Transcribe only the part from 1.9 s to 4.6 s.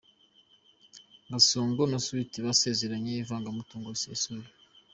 Sweety basezeranye ivangamutungo risesuye.